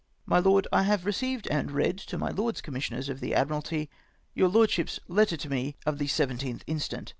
[0.25, 3.87] My Lord,— I have received and read to my Lords Com missioners of the Admiralty
[4.33, 6.95] your Lordship's letter to me of the l7th inst.